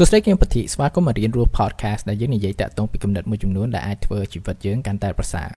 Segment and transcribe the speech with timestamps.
[0.00, 5.48] សួស្តីខ្ញុំពធីស្វាគមន៍មករៀនរស់ podcast ដែលយើងនិយាយតាក់ទងពីគំនិតមួយចំនួនដែលអាចធ្វើជីវិតយើងកាន់តែប្រសើរ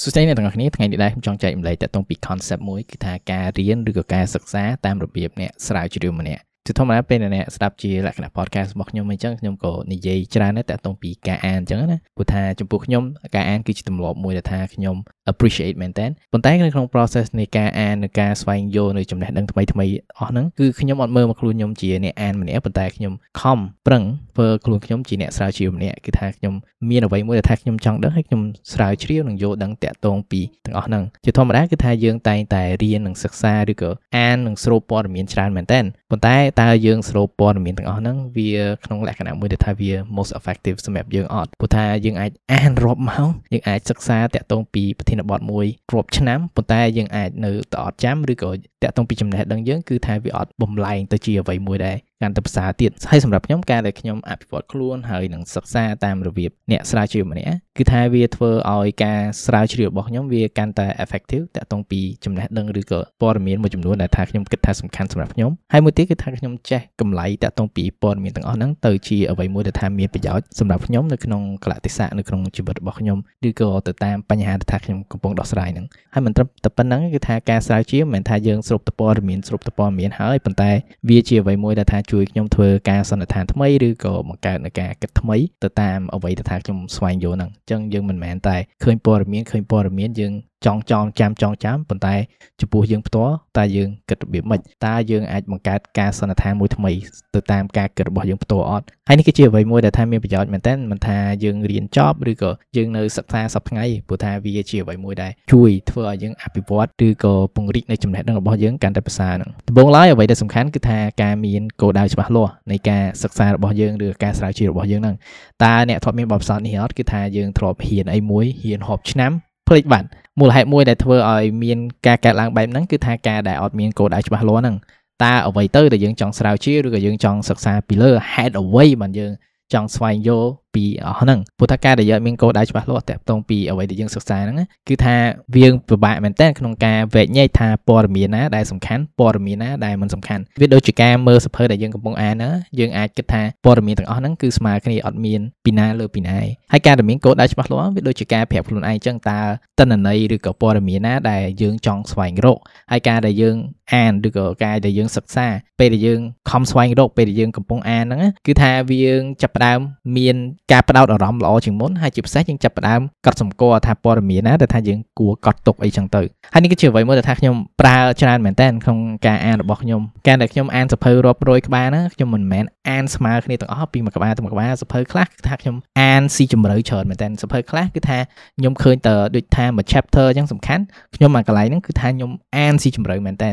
[0.00, 13.02] សួស្តីអ្នកទាំងអស់គ្នាថ្ងៃនេះដែរខ្ញុំចង់ចែករំលែកតាក់ទងពី concept មួយគឺថាការរៀនឬក៏ការសិក្សាតាមរបៀបអ្នកស្រាវជ្រាវម្នាក់ ជាធម្មតាពេលអ្នកស្ដាប់ជាលក្ខណៈ podcast របស់ខ្ញុំអញ្ចឹងខ្ញុំក៏និយាយច្រើនដែរតាក់ទងពីការអានអញ្ចឹងណាព្រោះថាចំពោះខ្ញុំ
[13.34, 14.96] ការអានគឺជាទម្លាប់មួយដែលថាខ្ញុំ
[15.30, 19.86] appreciate មែនតើប៉ុន្តែនៅក្នុង process នៃការអាននិងការស្វែងយល់នៅចំណេះដឹងថ្មីថ្មី
[20.18, 24.02] អស់ហ្នឹងគឺខ្ញុំអត់មើលមកខ្លួនខ្ញុំជាអ្នកអានម្នាក់ប៉ុន្តែខ្ញុំខំប្រឹង
[24.36, 26.54] ធ្វើខ្លួនខ្ញុំជាអ្នកស្រាវជ្រាវម្នាក់គឺថាខ្ញុំ
[26.90, 38.50] មានអ្វីមួយដែលថាខ្ញុំចង់ដឹងហើយខ្ញុំស្រាវជ្រាវនិងយល់ដឹងតាក់ទងពីទាំងអស់ហ្នឹងជាធម្មតាគឺថាយើងតែងតែរៀននិងសិក្សាឬក៏អាននិងស្រូបព័ត៌មានច្រើនមែនតើប៉ុន្តែតើយើងស្រូបព័ត៌មានទាំងអស់ហ្នឹងវា
[38.84, 48.50] ក្នុងលក្ខណៈមួយដែលថាវា most effective សម្រាប់យើងអត់ព្រោះថាយើងអាចអានរាប់ម៉ោងយើងអាចសិក្សាតាក់ទងពីប្រធានបទមួយរាប់ឆ្នាំប៉ុន្តែយើងអាចនៅតែអត់ចាំឬក៏
[48.82, 80.70] តាក់ទងពីចំណេះដឹងយើងគឺថាវាអត់បំលែងទៅជាអ្វីមួយដែរ កាន់តែប្រសើរទៀតហើយសម្រាប់ខ្ញុំការដែលខ្ញុំអភិវឌ្ឍខ្លួនហើយនឹងសិក្សាតាមរបៀបអ្នកស្រាវជ្រាវម្នាក់គឺថាវាធ្វើឲ្យការស្រាវជ្រាវរបស់ខ្ញុំវាកាន់តែ effective តាក់ទងពីចំណេះដឹងឬក៏ព័ត៌មានមួយចំនួនដែលថាខ្ញុំគិតថាសំខាន់សម្រាប់ខ្ញុំហើយមួយទៀតគឺថាខ្ញុំចេះកម្លៃតាក់ទងពីព័ត៌មានទាំងអស់ហ្នឹងទៅជាអ្វីមួយដែលថាមានប្រយោជន៍សម្រាប់ខ្ញុំនៅក្នុងកលៈទេសៈនៅក្នុងជីវិតរបស់ខ្ញុំឬក៏ទៅតាមបញ្ហាដែលថាខ្ញុំកំពុងដោះស្រាយហ្នឹងហើយមិនត្រឹមតែប៉ុណ្្នឹងគឺថាការស្រាវជ្រាវមិនមែនថាយើងស្រូបព័ត៌មានស្រូបព័ត៌មានហើយប៉ុន្តែ
[81.08, 90.32] វាជាអ្វីមួយដែលថាជួយខ្ញុំធ្វើការសន្និដ្ឋានថ្មីឬក៏បង្កើតនៅការគិតថ្មីទៅតាមអ្វីដែលថាខ្ញុំស្វែងយល់ហ្នឹងអញ្ចឹងយើងមិនមែនតែឃើញព័ត៌មានឃើញព័ត៌មានយើង
[90.66, 92.14] ចង់ចងចាំចងចាំប៉ុន្តែ
[92.60, 96.92] ចំពោះយើងផ្ទាល់តើយើងគិតរបៀបម៉េចតើយើងអាចបង្កើតការសន្និដ្ឋានមួយថ្មី
[97.34, 115.16] ទៅតាមការគិតរបស់យើងផ្ទាល់អត់ហើយនេះគឺជាអ្វីមួយដែលថាមានប្រយោជន៍មែនតើមិនថាយើងរៀនចប់ឬក៏យើងនៅសិក្សាសប្តាហ៍ព្រោះថាវាជាអ្វីមួយដែលជួយធ្វើឲ្យយើងអភិវឌ្ឍឬក៏ពង្រីកនៅចំណេះដឹងរបស់យើងកាន់តែប្រសើរនឹងដំបូងឡើយអ្វីដែលសំខាន់គឺថាការមានគោលដៅច្បាស់លាស់នៃការសិក្សារបស់យើងឬការស្រាវជ្រាវរបស់យើងហ្នឹង
[115.64, 119.32] តើអ្នកធ្លាប់មានបទពិសោធន៍នេះអត់គឺថាយើងធ្លាប់ហ៊ានអីមួយហ៊ានហប់ឆ្នាំ
[119.68, 120.08] ភ្លេចបាត់
[120.40, 124.76] មូលហេតុមួយដែលធ្វើឲ្យមានការកើតឡើងបែបហ្នឹងគឺថាការដែលអត់មានគោលដៅច្បាស់លាស់ហ្នឹង
[125.24, 129.32] តើអ្វីទៅដែលយើងចង់ស្រាវជ្រាវឬក៏យើងចង់សិក្សាពីលើហេតុអ្វីបានយើង
[129.72, 134.56] ចង់ស្វែងយល់ ពីអស់ហ្នឹងព្រោះថាការដែលយើងមានគោលដៅច្បាស់លាស់តាក់ទងពីអ្វីដែលយើងសិក្សាហ្នឹង
[134.88, 135.16] គឺថា
[135.54, 146.38] វាពិបាកមែនតើក្នុងការវែកញែកថាព័ត៌មានណាដែលសំខាន់ព័ត៌មានណាដែលមិនសំខាន់វាដូចជាការមើលសភៅដែលយើងកំពុងអានណាយើងអាចគិតថាព័ត៌មានទាំងអស់ហ្នឹងគឺស្មើគ្នាអត់មានពីណាលើពីណា
[146.72, 149.40] ហើយការដែលមានគោលដៅច្បាស់លាស់វាដូចជាការប្រាប់ខ្លួនឯងចឹងតើ
[149.78, 152.58] តនន័យឬក៏ព័ត៌មានណាដែលយើងចង់ស្វែងរក
[152.90, 153.56] ហើយការដែលយើង
[153.94, 155.46] អានឬក៏ការដែលយើងសិក្សា
[155.80, 159.80] ពេលដែលយើងខំស្វែងរកពេលដែលយើងកំពុងអានហ្នឹងគឺថាវាយើងចាប់ផ្ដើម
[160.16, 160.36] មាន
[160.70, 178.18] ការផ្ដោតអារម្មណ៍ល្អជាងមុនហើយជាពិសេសយើងចាប់ផ្ដើមកត់សម្គាល់ថាព័ត៌មានណាដែលថាយើងគួរកត់ទុកអីចឹងទៅហើយនេះគឺជាអ្វីមួយដែលថាខ្ញុំប្រើច្រើនមែនតើក្នុងការអានរបស់ខ្ញុំការដែលខ្ញុំអានសភៅរាប់រយក្បាលណាខ្ញុំមិនមែនអានស្មើគ្នាទាំងអស់ពីមួយក្បាលទៅមួយក្បាលសភៅខ្លះគឺថាខ្ញុំអានស៊ីជម្រៅច្រើនមែនតើសភៅខ្លះគឺថា
[178.58, 180.82] ខ្ញុំឃើញតើដូចថាមួយ chapter អញ្ចឹងសំខាន់
[181.16, 183.50] ខ្ញុំមកកន្លែងហ្នឹងគឺថាខ្ញុំអានស៊ីជម្រៅមែនតើ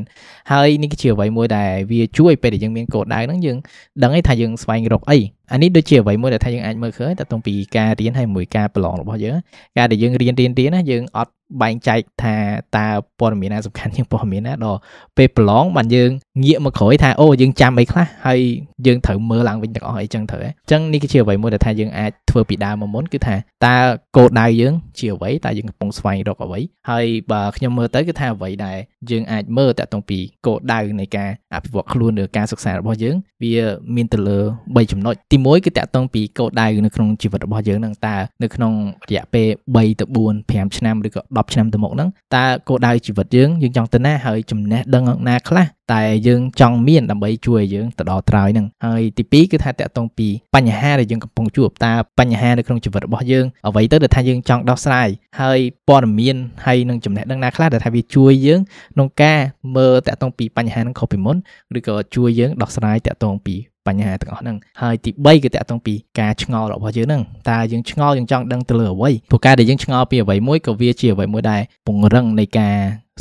[0.52, 3.58] ហើយនេះគឺជាអ្វីមួយដែលវាជួយពេលដែលយើងមានគោលដៅហ្នឹងយើង
[4.04, 5.20] ដឹងថាយើងស្វែងរកអី
[5.52, 9.38] អានេះដូចជាអ្វីមួយដែលថាយើងអាចមើលឃើញតទៅពីការរៀនហើយមួយការប្រឡងរបស់យើង
[9.78, 12.36] ការដែលយើងរៀនរៀនរៀនណាយើងអត់ បែងចែកថា
[12.78, 12.88] តើ
[13.20, 14.80] ព័ត៌មានណាសំខាន់ជាងព័ត៌មានណាដល់
[15.18, 16.10] ពេលប្រឡងបានយើង
[16.44, 18.40] ងាកមកក្រោយថាអូយើងចាំអីខ្លះហើយ
[18.86, 23.76] យើងត្រូវមើលឡើងវិញទាំងអស់អីចឹងត្រូវអញ្ចឹងនេះគឺជាអ្វីមួយដែលថាយើងអាចធ្វើពីដើមមកមុនគឺថាតើ
[24.18, 28.78] គោលដៅយើងជាអ្វីតើយើងកំពុងស្វែងរកអ្វីហើយបើខ្ញុំមើលទៅគឺថាអ្វីដែល
[29.10, 33.56] យើងអាចមើលតាក់ទងពីគោលដៅនៃការអភិវឌ្ឍខ្លួនឬការសិក្សារបស់យើងវា
[33.96, 38.74] មានទៅលើ3ចំណុចទី1គឺតាក់ទងពីគោលដៅនៅក្នុងជីវិតរបស់យើងនឹងតើនៅក្នុង
[39.10, 55.10] រយៈពេល3ទៅ4 5ឆ្នាំឬក៏10ឆ្នាំទៅមុខហ្នឹងតើគោលដៅជីវិតយើងយើងចង់ទៅណាហើយចំណេះដឹងណាខ្លះតែយើងចង់មានដើម្បីជួយឲ្យយើងទៅដល់ត្រើយហ្នឹងហើយទី2គឺថាតកតងពីបញ្ហាដែលយើងកំពុងជួបតើបញ្ហានៅក្នុងជីវិតរបស់យើងអ្វីទៅដែលថាយើងចង់ដោះស្រាយ
[55.42, 56.36] ហើយព័ត៌មាន
[56.66, 58.60] ហើយនឹងចំណេះដឹងណាខ្លះដែលថាវាជួយយើង
[58.94, 59.40] ក្នុងការ
[59.76, 61.38] មើលតកតងពីបញ្ហាហ្នឹងខុសពីមុន
[61.78, 63.56] ឬក៏ជួយយើងដោះស្រាយតកតងពី
[63.90, 72.78] បញ្ហាទាំងអស់ហ្នឹងហើយទី3គឺតកតងពីការឆ្ងល់របស់យើងហ្នឹងតើយើងឆ្ងល់យើងចង់ដឹងទៅលើអ្វីព្រោះការដែលយើងឆ្ងល់ពីអ្វីមួយក៏វាជាអ្វីមួយដែលពង្រឹងនៃការ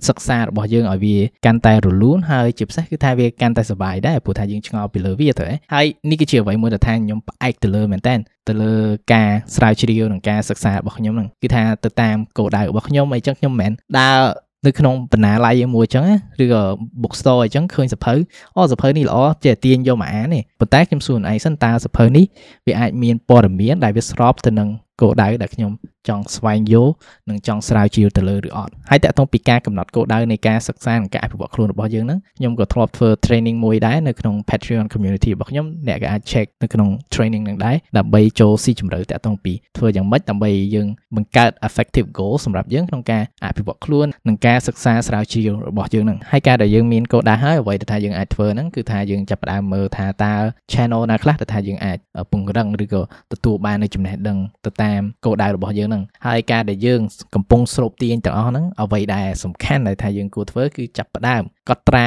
[0.08, 1.16] សិក្សារបស់យើងឲ្យវា
[1.46, 8.14] កាន់តែរលូនហើយជាពិសេសគឺថាវាកាន់តែសុបាយដែរព្រោះថាយើងឆ្ងល់ពីលើវាទៅហើយនេះគឺជាអ្វីមួយដែលថាខ្ញុំផ្អែកទៅលើមែនតើ
[8.48, 8.74] ទៅលើ
[9.14, 14.18] ការស្រាវជ្រាវនិងការសិក្សារបស់ខ្ញុំហ្នឹងគឺថាទៅតាមគោលដៅរបស់ខ្ញុំអីចឹងខ្ញុំមិនមែនដើរ
[14.66, 16.06] នៅក្នុងបណ្ណាល័យមួយអញ្ចឹង
[16.42, 16.62] ឬក៏
[17.02, 18.14] book store អញ្ចឹងឃើញសភៅ
[18.56, 22.24] អូសភៅនេះល្អចេះទាញយកមកអានទេប៉ុន្តែខ្ញុំសួរខ្លួនឯងសិនតើសភៅនេះ
[22.66, 24.68] វាអាចមានព័ត៌មានដែលវាស្របទៅនឹង
[25.00, 25.70] គោលដៅដែលខ្ញុំ
[26.08, 26.92] ចង់ស្វែងយល់
[27.28, 50.34] និងចង់ស្រាវជ្រាវទៅលើឬអត់ហើយតកតងពីការកំណត់គោលដៅនៃការសិក្សានិងការអភិវឌ្ឍខ្លួនរបស់យើងហ្នឹងខ្ញុំក៏ធ្លាប់ធ្វើ training មួយដែរនៅក្នុង Patreon community របស់ខ្ញុំអ្នកក៏អាច check នៅក្នុង training ហ្នឹងដែរដើម្បីចូលស៊ីជម្រៅតកតងពីធ្វើយ៉ាងម៉េចដើម្បីយើងបង្កើត effective goal សម្រាប់យើងក្នុងការអភិវឌ្ឍខ្លួននិងការសិក្សាស្រាវជ្រាវរបស់យើងហ្នឹងហើយការដែលយើងមានគោលដៅហើយអ្វីដែលថាយើងអាចធ្វើហ្នឹងគឺថាយើងចាប់ផ្ដើមមើលថាតើ
[50.72, 51.98] channel ណាខ្លះដែលថាយើងអាច
[52.30, 53.02] ពង្រឹងឬក៏
[53.32, 57.00] ទទួលបាននូវចំណេះដឹងទៅតាមគោលដៅរបស់យើងហ្នឹងហើយការដែលយើង
[57.34, 61.98] កំពុងស្រូបទាញទាំងអស់ហ្នឹងអ្វីដែលសំខាន់ដែលថាយើងគួរធ្វើគឺចាប់ផ្ដើមកត់ត្រ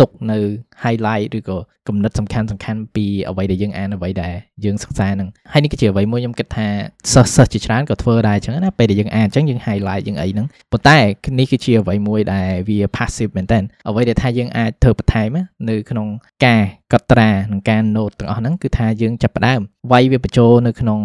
[0.00, 0.38] ទុកនៅ
[0.82, 1.58] highlight ឬក៏
[1.88, 4.34] គំនិតសំខាន់សំខាន់ពីអ្វីដែលយើងអានអ្វីដែល
[4.64, 6.68] យើងសិក្សាហ្នឹងហើយនេះគឺជាអ្វីមួយខ្ញុំគិតថា
[7.12, 10.98] សិស្សសិស្សជាច្រើនក៏ធ្វើដែរអញ្ចឹងណាពេលដែលយើងអានអញ្ចឹងយើង highlight យើងអីហ្នឹងប៉ុន្តែ
[11.38, 13.58] នេះគឺជាអ្វីមួយដែលវា passive មែនតើ
[13.88, 15.36] អ្វីដែលថាយើងអាចធ្វើបន្ថែម
[15.68, 16.08] នៅក្នុង
[16.46, 19.60] ការកត់ត្រានិងការ note ទាំងអស់ហ្នឹងគឺថាយើងចាប់ផ្ដើម
[19.92, 20.98] វាយវាបញ្ចូលនៅក្នុង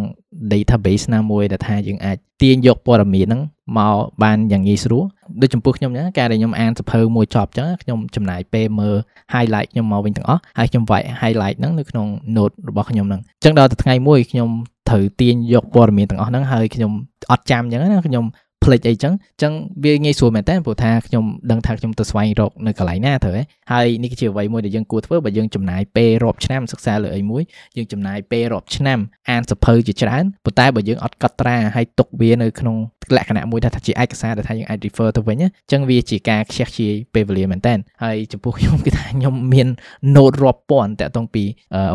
[0.51, 3.41] database ណាមួយដែលថាយើងអាចទាញយកព័ត៌មានហ្នឹង
[3.77, 5.03] មកបានយ៉ាងងាយស្រួល
[5.41, 8.95] ដូចចំពោះខ្ញុំណាការដែលខ្ញុំអានសភៅមួយចប់អញ្ចឹងខ្ញុំចំណាយពេលមើល
[9.33, 14.49] highlight ខ្ញុំមកវិញទាំងអស់ហើយខ្ញុំវាយ highlight ហ្នឹងនៅក្នុង note របស់ខ្ញុំហ្នឹងអញ្ចឹងដល់ទៅថ្ងៃមួយខ្ញុំ
[14.89, 16.91] ត្រូវទាញយកព័ត៌មានទាំងអស់ហ្នឹងហើយខ្ញុំ
[17.31, 18.25] អត់ចាំអញ្ចឹងណាខ្ញុំ
[18.63, 19.53] ភ្លេចអីចឹងចឹង
[19.83, 23.33] វាងាយស្រួលមែនតើព្រោះថាខ្ញុំដឹងថាខ្ញុំទៅស្វែងរកនៅកន្លែងណាត្រូវ
[23.71, 27.41] ហើយនេះគឺជាអ្វីមួយដែលយើងគួរធ្វើបើយើងចំណាយពេលរាប់ឆ្នាំសិក្សាលើអីមួយ
[27.77, 28.99] យើងចំណាយពេលរាប់ឆ្នាំ
[29.29, 32.77] អានសភៅជាច្រើនប៉ុន្តែបើយើងអត់កត់ត្រាហើយទុកវានៅក្នុង
[33.17, 37.73] លក្ខណៈមួយថាជាឯកសារដែលថាយើងអាច refer ទៅវិញអញ្ចឹងវាជាការខ្ជះខ្ជាយពេលវេលាមែនតើ
[38.03, 39.67] ហើយចំពោះខ្ញុំគឺថាខ្ញុំមាន
[40.15, 41.43] note រាប់ពាន់តាក់ទងពី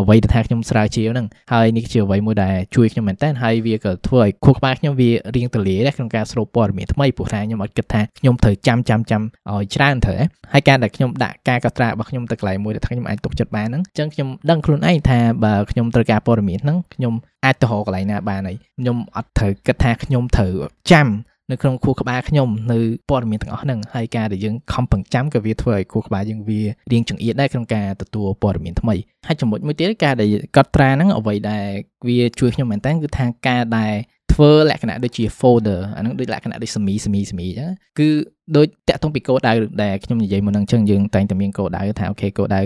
[0.01, 10.21] អ្វីដែលថាខ្ញុំស្រាវជ្រាវហ្នឹងហើយនេះជាអ្វីមួយដែលជួយខ្ញុំមែនតើហើយវាក៏ធ្វើឲ្យខួរក្បាលខ្ញុំវារៀងទលាដែរក្នុងការស្រូបព័ត៌មានថ្មីព្រោះថាខ្ញុំអត់គិតថាខ្ញុំត្រូវចាំចាំចាំឲ្យច្រើនត្រូវ
[10.53, 17.15] ហើយការដែលខ្ញុំដាក់ការកត់ត្រារបស់ខ្ញុំទៅកន្លែងមួយដែលថាខ្ញុំអាចទុកចិត្តបានហ្នឹងអញ្ចឹងខ្ញុំដឹងខ្លួនឯងថាបើខ្ញុំត្រូវការព័ត៌មានហ្នឹងខ្ញុំ
[17.45, 20.53] អាចទៅរកកន្លែងណាបានហើយខ្ញុំអត់ត្រូវគិតថាខ្ញុំត្រូវ
[20.93, 21.09] ចាំ
[21.51, 22.79] នៅក្នុងខួរក្បាលខ្ញុំនៅ
[23.11, 26.61] ព័ត៌មានទាំងអស់ហ្នឹងហើយការដែលយើងខំប្រឹងចាំក៏វាធ្វើឲ្យខួរក្បាលយើងវា
[26.93, 28.95] រៀងចង្អៀតដែរក្នុងការទទួលព័ត៌មានថ្មី
[29.27, 31.67] ហើយចំណុចមួយទៀតការដែលកត់ត្រាហ្នឹងអ្វីដែល
[32.09, 33.95] វាជួយខ្ញុំមែនតើគឺថាការដែល
[34.33, 38.09] ធ្វើលក្ខណៈដូចជា folder អាហ្នឹងដូចលក្ខណៈដូចសមីសមីសមីអញ្ចឹងគឺ
[38.57, 42.63] ដូចតាក់ទងពីគោលដៅដែលខ្ញុំនិយាយមុនហ្នឹងអញ្ចឹងយើងតែងតែមានគោលដៅថាអូខេគោលដៅ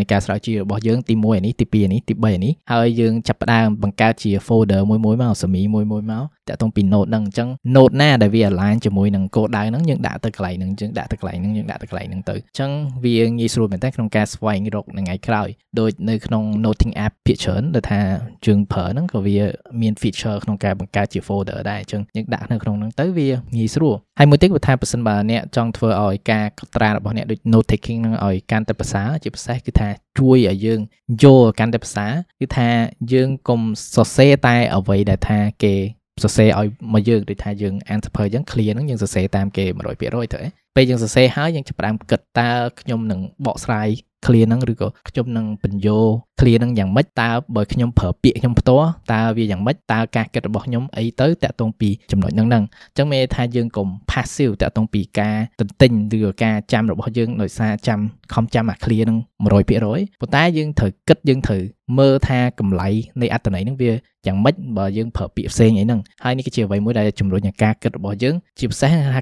[0.00, 12.70] នៃការស្រាវជ្រាវរបស់យើងទី1នេះទី2នេះទី3នេះហើយយើងចាប់ផ្ដើមបង្កើតជា folder មួយមួយមកសមីមួយមួយមកតាក់ទងពី note ហ្នឹងអញ្ចឹង note ណាដែលវា align ជាមួយនឹងគោលដៅហ្នឹងយើងដាក់ទៅកន្លែងហ្នឹងយើងដាក់ទៅកន្លែងហ្នឹងយើងដាក់ទៅកន្លែងហ្នឹងទៅអញ្ចឹង
[13.04, 15.48] វាងាយស្រួលមែនតើក្នុងការស្វែងរកនៅថ្ងៃក្រោយ
[15.80, 18.00] ដូចនៅក្នុង noting app ភាគច្រើនដែលថា
[18.46, 19.38] យើងប្រើហ្នឹងក៏វា
[19.80, 30.80] មាន feature ក្នុងការបង្កើតជា folder ដែរអញ្ចឹងយើងដាក់នៅក្នុងហ្នឹងទៅវាងាយស្រួលហើយមួយទៀតគឺថាប្រសិនបើអ្នកចង់ធ្វើឲ្យការកត់ត្រារបស់អ្នកដូច note taking ហ្នឹងឲ្យកាន់តែប្រសើរជាពិសេសគឺថាជួយឲ្យយើង
[31.22, 32.06] យល់កាន់តែភាសា
[32.40, 32.68] គឺថា
[33.12, 33.60] យើងកុំ
[33.94, 35.74] សរសេរតែអ្វីដែលថាគេ
[36.20, 40.40] សរសេរឲ្យមកយើងដូចថាយើងអានសភៅអញ្ចឹង clear ហ្នឹងយើងសរសេរតាមគេ100%ទៅ
[40.76, 42.50] ពេលយើងសរសេរហើយយើងចាប់ផ្ដើមគិតតើ
[42.80, 43.88] ខ្ញុំនឹងបកស្រាយ
[44.24, 45.98] clear ហ្នឹងឬក៏ខ្ញុំនឹងបញ្យោ
[46.40, 58.00] clear ហ្នឹងយ៉ាងម៉េចតើបើខ្ញុំប្រើពាក្យខ្ញុំផ្ទាល់តើវាយ៉ាងម៉េចតើការគិតរបស់ខ្ញុំអីទៅតាក់ទងពីចំណុចហ្នឹងហ្នឹងអញ្ចឹងមានថាយើងកុំ passive តាក់ទងពីការទន្ទិញឬក៏ការចាំរបស់យើងដោយសារចាំ
[58.34, 61.62] ខំចាំអា clear ហ្នឹង100%ប៉ុន្តែយើងត្រូវគិតយើងត្រូវ
[61.98, 62.88] មើលថាកម្លៃ
[63.20, 63.92] នៃអត្តន័យហ្នឹងវា
[64.26, 69.20] យ៉ាងម៉េចបើយើងប្រើពាក្យផ្សេងអីហ្នឹងហើយនេះគឺជាអ្វីមួយដែលជំរុញឲ្យការគិតរបស់យើងជាពិសេសថា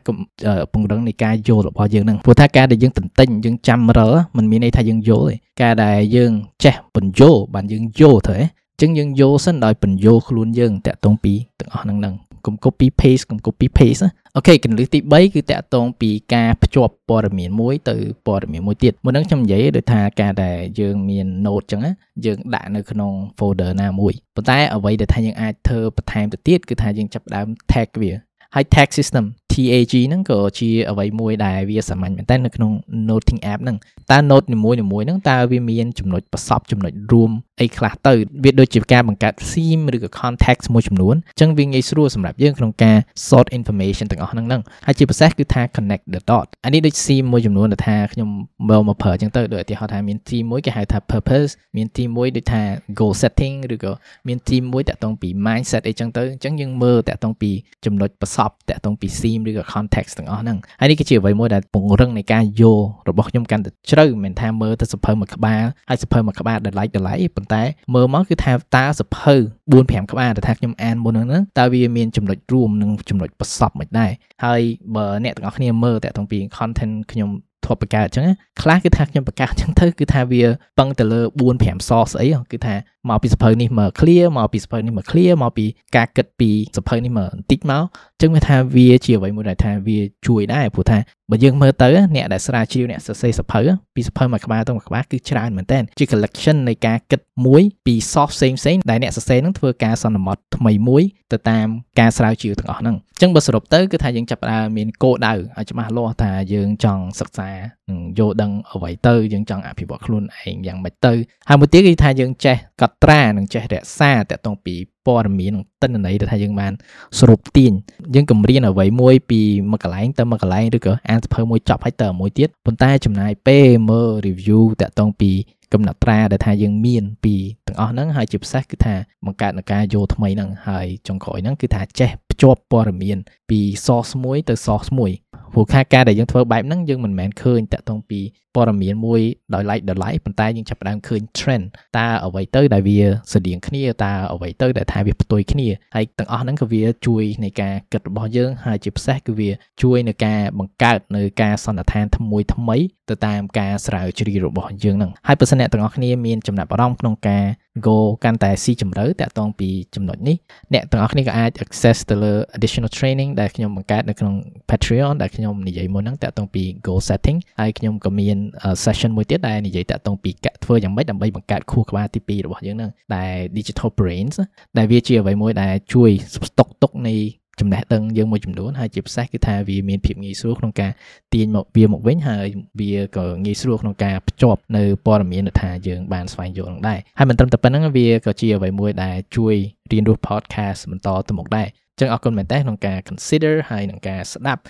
[0.73, 6.33] ពង្រឹងនៃការយល់របស់យើងហ្នឹងព្រោះថាការដែលយើងទន្ទិញយើងចាំរលมันមានន័យថាយើងយល់ទេការដែលយើង
[6.65, 12.15] ចេះបញ្យល់បានយើងយល់ទៅហ៎អញ្ចឹងយើងយល់សិនដោយបញ្យល់ខ្លួនយើងតាក់ទងពីទាំងអស់ហ្នឹងហ្នឹង
[12.47, 21.93] កុំ copy paste កុំ copy paste ណាអូខេកន្លឹះទី3គឺតាក់ទងពីការភ្ជាប់ព័ត៌មានមួយទៅព័ត៌មានមួយទៀតមុនហ្នឹងខ្ញុំនិយាយដូចថាការដែលយើងមាន note ចឹងណា
[22.25, 28.13] យើងដាក់នៅក្នុង folder ណាមួយប៉ុន្តែអ្វីដែលថាយើងអាចធ្វើបន្ថែមទៅទៀតគឺថាយើងចាប់ផ្ដើម tag វា
[28.55, 29.25] ហើយ tag system
[29.61, 32.73] TAG ហ្នឹងក៏ជាអ្វីមួយដែលវាសាមញ្ញមែនតើនៅក្នុង
[33.09, 33.77] noting app ហ្នឹង
[34.11, 38.15] តើ note នីមួយៗហ្នឹងតើវាមានចំណុចប្រសពចំណុចរួមអីខ្លះទៅ
[38.45, 42.97] វាដូចជាការបង្កើត theme ឬក៏ context មួយចំនួនអញ្ចឹងវាងាយស្រួលសម្រាប់យើងក្នុងការ
[43.29, 48.29] sort information ទាំងអស់ហ្នឹងហ្នឹងហើយជាពិសេសគឺថា connect the dot អានេះដូច theme មួយចំនួនដែលថាខ្ញុំ
[48.69, 52.63] មើលមកប្រើអញ្ចឹងទៅដូចឧទាហរណ៍ថាមាន theme មួយគេហៅថា purpose មាន theme មួយដូចថា
[52.99, 53.93] goal setting ឬក៏
[54.27, 57.51] មាន theme មួយតាក់ទងពី mindset អីចឹងទៅអញ្ចឹងយើងមើលតាក់ទងពី
[57.85, 67.63] ចំណុចប្រសពតាក់ទងពី theme ឬក៏ context ទាំងអស់ហ្នឹងហើយនេះគឺជាអ្វីមួយដែលពង្រឹងនៃការយល់របស់ខ្ញុំកាន់តែជ្រៅមិនថាមើលទៅសភៅមួយក្បាលហើយសភៅមួយក្បាលដែល like ដែល like ប៉ុន្តែ
[67.95, 69.35] មើលមកគឺថាតើសភៅ
[69.71, 74.11] 4 5ក្បាលដែលថាខ្ញុំអានមុនហ្នឹងតើវាមានចំណុចរួមនិងចំណុចប្រសពមិនដែរ
[74.45, 74.61] ហើយ
[74.97, 77.31] បើអ្នកទាំងអស់គ្នាមើលតាក់ទងពី content ខ្ញុំ
[77.65, 78.27] ធ្លាប់បង្កើតអញ្ចឹង
[78.63, 80.43] ខ្លះគឺថាខ្ញុំបង្កើតអញ្ចឹងទៅគឺថាវា
[80.79, 82.75] ពឹងទៅលើ4 5 source អីគឺថា
[83.09, 85.67] មកពីសភៅនេះមក clear មកពីសភៅនេះមក clear មកពី
[85.97, 87.85] ការគិតពីសភៅនេះមកបន្តិចមក
[88.21, 90.99] ចឹងវាថាវាជាអ្វីមួយដែលថាវាជួយដែរព្រោះថា
[91.31, 93.61] បើយើងមើលទៅអ្នកដែលស្រាវជ្រាវអ្នកសរសេរសភៅ
[93.95, 101.03] ពីសភៅមួយក្បាលទៅមួយក្បាលគឺច្រើនមែនតើជា collection នៃការគិតមួយពី source ផ្សេងផ្សេងដែលអ្នកសរសេរនឹងធ្វើការសន្មត់ថ្មីមួយ
[101.33, 101.67] ទៅតាម
[102.01, 107.51] ការស្រាវជ្រាវទាំងអស់ហ្នឹងអញ្ចឹងបើសរុបទៅគឺថាយើងចាប់ផ្ដើមមានគោលដៅឲ្យច្បាស់លាស់ថាយើងចង់សិក្សា
[107.91, 111.13] នឹងយល់ដឹងអ្វីទៅយើងចង់អភិវឌ្ឍខ្លួនឯងយ៉ាងម៉េចទៅ
[111.49, 114.75] ហើយមួយទៀតគឺថាយើងចេះកត់ត្រានិងចេះរក្សាតកតងពី
[115.07, 116.73] ព័ត៌មាននិងទិន្នន័យដែលថាយើងបាន
[117.19, 117.73] សរុបទាញ
[118.15, 125.33] យើងគម្រានអ្វីមួយពីមួយកន្លែងទៅមួយកន្លែងឬក៏អានសភៅមួយចប់ហើយទៅមួយទៀតប៉ុន្តែចំណាយពេលមើល review តកតងពី
[125.73, 127.35] កំណត់ត្រាដែលថាយើងមានពី
[127.67, 128.95] ទាំងអស់ហ្នឹងហើយជាពិសេសគឺថា
[129.27, 133.19] បង្កើតនៃការយកថ្មីហ្នឹងហើយចុងក្រោយហ្នឹងគឺថាចេះភ្ជាប់ព័ត៌មាន
[133.51, 135.13] ពី source មួយទៅ source មួយ
[135.53, 138.21] ព្រោះខែការដែលយើងធ្វើបែបហ្នឹងយើងមិនមែនឃើញតាក់ទងពី
[138.55, 139.21] ព័ត៌មានមួយ
[139.55, 141.65] ដោយឡែកដោយឡែកប៉ុន្តែយើងចាប់ផ្ដើមឃើញ trend
[141.99, 149.51] តើអ្វីទៅដែលវាស្រដៀងគ្នាតើអ្វីទៅដែលថាវាផ្ទុយគ្នាហើយទាំងអស់ហ្នឹងក៏វាជួយនៃការគិតរបស់យើងហើយជាពិសេសគឺវា
[149.83, 152.77] ជួយនៅការបង្កើតនៅការសន្និដ្ឋានថ្មីថ្មី
[153.11, 157.45] ទៅតាមការស្រាវជ្រាវរបស់យើងហ្នឹងហើយបើសិនអ្នកទាំងអស់គ្នាមានចំណាប់អារម្មណ៍ក្នុងការ
[157.87, 160.37] go កាន់តែស៊ីជម្រៅតាក់ទងពីចំណុចនេះ
[160.73, 164.35] អ្នកទាំងអស់គ្នាក៏អាច access ទៅលើ additional training ដែលខ្ញុំបង្កើតនៅក្នុង
[164.71, 168.37] Patreon ដែលខ្ញុំនិយាយមុនហ្នឹងតាក់ទងពី goal setting ហើយខ្ញុំក៏មាន
[168.85, 174.37] session មួយទៀតដែលនិយាយតាក់ទងពីកាក់ធ្វើយ៉ាងម៉េចដើម្បីបង្កើតខួរក្បាលទី2របស់យើងហ្នឹងដែល digital brains
[174.77, 177.15] ដែលវាជាអ្វីមួយដែលជួយស្តុកទុកនៃ
[177.61, 180.91] ចំណេះដឹងយើងមួយចំនួនហើយជាពិសេសគឺថាវាមានភាពងាយស្រួលក្នុងការ
[181.35, 182.47] ទាញមកវាមកវិញហើយ
[182.81, 189.55] វាក៏ងាយស្រួលក្នុងការភ្ជាប់នៅព័ត៌មានថាយើងបានស្វែងយល់នឹងដែរហើយមិនត្រឹមតែប៉ុណ្្នឹងវាក៏ជាអ្វីមួយដែលជួយ
[189.91, 191.69] រៀនរស់ podcast បន្តទៅមុខដែរ
[192.01, 194.63] ចឹងអរគុណមែនតើក្នុងការ consider ហើយក្នុងការស្ដាប់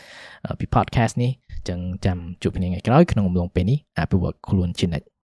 [0.58, 1.30] ពី podcast នេះ
[1.68, 5.10] ចឹងចាំជួបគ្នាថ្ងៃក្រោយក្នុងអំឡុងពេលនេះអភិវឌ្ឍខ្លួនជានិច្ច